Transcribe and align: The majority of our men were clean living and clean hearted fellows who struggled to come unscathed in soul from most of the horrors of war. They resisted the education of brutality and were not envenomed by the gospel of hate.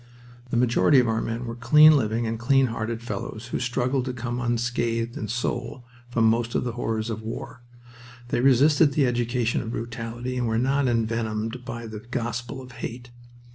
The 0.49 0.57
majority 0.57 0.99
of 0.99 1.07
our 1.07 1.21
men 1.21 1.45
were 1.45 1.53
clean 1.55 1.95
living 1.95 2.25
and 2.25 2.39
clean 2.39 2.65
hearted 2.73 3.03
fellows 3.03 3.49
who 3.51 3.59
struggled 3.59 4.05
to 4.05 4.13
come 4.13 4.41
unscathed 4.41 5.15
in 5.15 5.27
soul 5.27 5.85
from 6.09 6.25
most 6.25 6.55
of 6.55 6.63
the 6.63 6.71
horrors 6.71 7.11
of 7.11 7.21
war. 7.21 7.61
They 8.29 8.41
resisted 8.41 8.93
the 8.93 9.05
education 9.05 9.61
of 9.61 9.69
brutality 9.69 10.37
and 10.37 10.47
were 10.47 10.57
not 10.57 10.87
envenomed 10.87 11.63
by 11.65 11.85
the 11.85 11.99
gospel 11.99 12.63
of 12.63 12.71
hate. 12.71 13.11